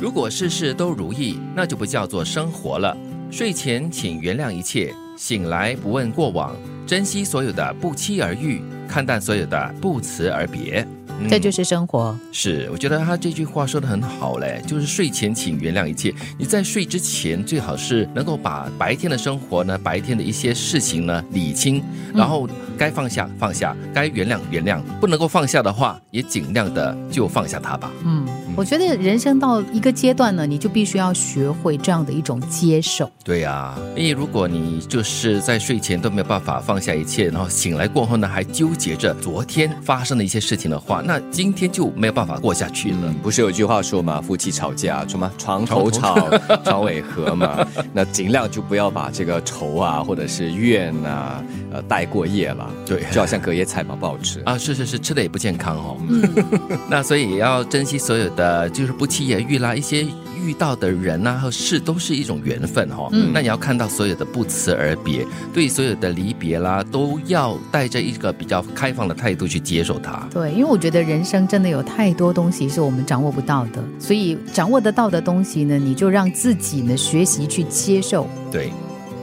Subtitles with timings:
[0.00, 2.96] 如果事事都如意，那就不叫做生活了。
[3.30, 10.86] 睡前请原谅一切，醒来不问过往，珍惜所有的不期而遇，看淡所有的不辞而别。
[11.22, 12.18] 嗯这就是生活。
[12.32, 16.14] 是，我觉得他这句话说的很好嘞，就是睡前请原谅一切。
[16.38, 22.48] 你在睡之前，最好是能够把白天的生活呢，白天的一些事情呢理清，然后
[22.78, 27.92] 该放下放下，该原谅原谅，不能够放下的话，也尽量的就放下它吧。
[28.02, 28.26] 嗯，
[28.56, 33.10] 我觉得人生到一个阶段呢，你就必须要学会这样的一种接受。
[33.24, 42.98] 对呀、因为如果你就是在睡前都没有办法放下一切，然后醒来过后呢，还纠结着昨天发生的一些事情的话，那今天就没有办法过下去了。
[43.04, 46.28] 嗯，不是有句话说嘛，夫妻吵架什么床头吵，
[46.64, 52.68] 床尾和嘛，那尽量就不要把这个仇啊，或者是怨啊，呃，带过夜了。
[52.84, 54.40] 对就好像隔夜菜嘛，不好吃。
[54.44, 55.96] 啊，是是是，吃的也不健康哦。
[56.90, 58.39] 那所以也要珍惜所有的，
[58.70, 60.06] 就是不期而遇啦，一些
[60.42, 63.08] 遇到的人啊和事都是一种缘分哦。
[63.12, 70.26] 嗯那你要看到所有的不辞而别，对所有的离别啦，都要带着一个比较开放的态度去接受它。
[70.32, 78.26] 对，因为我觉得人生真的有太多东西是我们掌握不到的，所以掌握得到的东西呢，你就让自己呢学习去接受。
[78.50, 78.72] 对，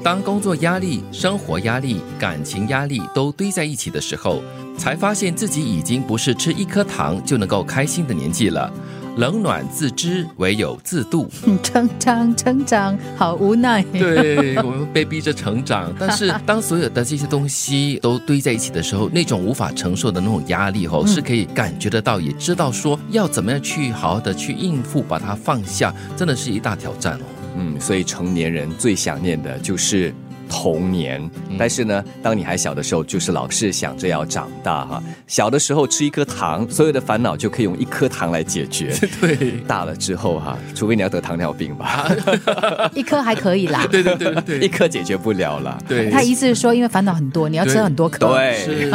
[0.04, 4.42] 当工作压力、生活压力、感情压力都堆在一起的时候，
[4.78, 8.72] 才发现自己已经不是吃一颗糖就能够开心的年纪了。
[9.18, 11.30] 冷暖自知，唯有自度。
[11.46, 13.84] 嗯成长，成长，好无奈。
[13.92, 27.26] 对我们被逼着成长，但是当所有的这些东西都堆在一起的时候，那种无法承受的那种压力哦，是可以感觉得到，也知道说要怎么样去好好的去应付，把它放下，真的是一大挑战哦。
[27.58, 30.14] 嗯，所以成年人最想念的就是
[30.50, 31.30] 童年。
[31.58, 35.03] 但是呢，当你还小的时候，就是老是想着要长大哈。
[35.28, 38.94] 小的时候吃一颗糖，所有的烦恼就可以用一颗糖来解决。
[39.20, 42.09] 对，大了之后哈，除非你要得糖尿病吧，
[42.94, 43.86] 一颗还可以啦。
[43.92, 45.78] 对对对对一颗解决不了了。
[45.88, 48.19] 对，他意思是说，因为烦恼很多，你要吃很多颗。
[48.28, 48.91] 对，是，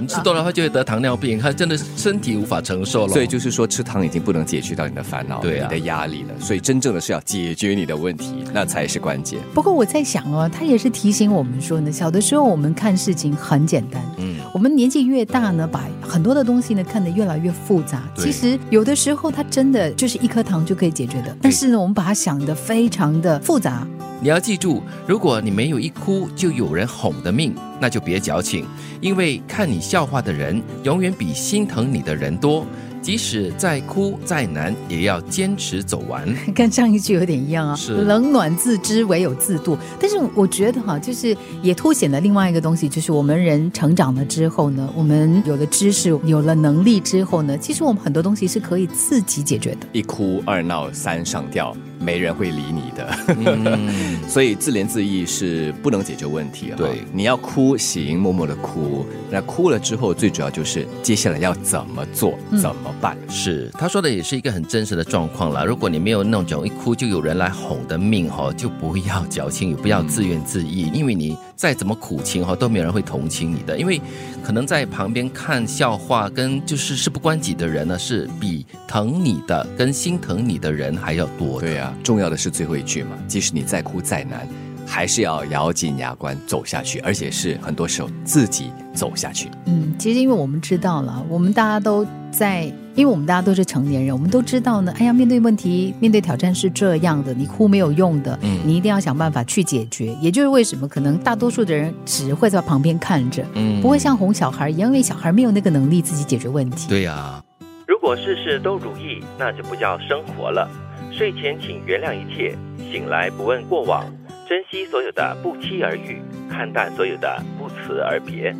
[0.00, 3.12] 你吃多了的话就会得糖尿病，他真的身体无法承受了。
[3.12, 6.34] 所以就是说，吃糖已经不能解决到你的烦恼、对啊你的压力了。
[6.40, 9.38] 所以真正的是要解决你的问题，那才是关键。
[9.54, 18.02] 不过我在想哦，他也是提醒我们说呢，小的时候我们看事情很简单，嗯，我们年纪越大呢，把很多的东西呢看得越来越复杂。
[18.16, 23.86] 其实有的时候它真的就是一颗糖就可以解决的，但是呢，我们把它想得非常的复杂。
[24.22, 28.64] 你要记住，如果你没有一哭就有人哄的命，那就别矫情，
[29.00, 32.66] 因为看你笑话的人永远比心疼你的人多。
[33.02, 36.26] 即使再哭再难，也要坚持走完。
[36.52, 39.78] 跟上一句有点一样啊，是冷暖自知，唯有自度。
[40.00, 49.86] 但是我觉得哈，就是也凸显了另外一个东西，就是我们人成长了之后呢，我们有了知识，有了能力之后呢，其实我们很多东西是可以自己解决的。
[49.92, 53.16] 一哭二闹三上吊，没人会理你的。
[53.36, 53.88] 嗯，
[54.26, 56.74] 所以自怜自艾是不能解决问题啊。
[56.76, 59.06] 对你要哭行，默默的哭。
[59.30, 63.16] 那哭了之后，最主要就是接下来要怎么做，嗯怎么办？
[63.30, 65.64] 是，他说的也是一个很真实的状况啦。
[65.64, 73.98] 如果你没有那种一哭就有人来哄的命哈，就不要矫情，也不要自怨自艾，因为你再怎么苦情哈，都没有人会同情你的，因为
[74.44, 81.66] 可能在旁边看笑话跟就是事不关己的人呢，是比疼你的跟心疼你的人还要多的。
[81.66, 84.46] 对啊，重要的是最后一句嘛，即使你再哭再难，
[84.86, 89.50] 还是要咬紧牙关走下去，而且是很多时候自己走下去。
[89.66, 92.62] 嗯，其实因为我们知道了，我们大家都在，
[92.94, 94.94] 因为我们大家都是成年人，我们都知道呢。
[94.98, 100.06] 哎呀，面对问题、面对挑战是这样的，你哭没有用的，嗯你一定要想办法去解决。
[100.20, 106.88] 也就是为什么可能大多数的人只会在旁边看着，嗯不会像哄小孩一样，因为小孩没有那个能力自己解决问题。
[106.88, 107.42] 对呀、
[107.86, 110.68] 如果事事都如意，那就不叫生活了。
[111.12, 112.54] 睡前请原谅一切，
[112.92, 114.04] 醒来不问过往，
[114.48, 118.54] 珍惜所有的不期而遇，看淡所有的不辞而别。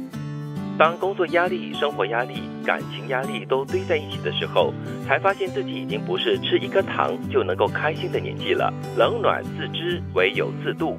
[0.76, 4.74] 当工作压力、生活压力、感情压力都堆在一起的时候，
[5.06, 8.74] 才发现自己已经不是吃一颗糖就能够开心的年纪了。
[8.96, 10.98] 冷暖自知，唯有自度。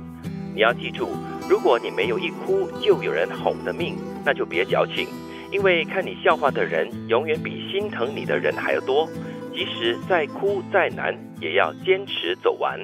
[0.55, 1.09] 你要记住，
[1.49, 5.09] 如果你没有一哭就有人哄的命，那就别矫情，
[5.51, 9.05] 因为看你笑话的人永远比心疼你的人还要多。
[9.53, 12.79] 即使再哭再难，也要坚持走完。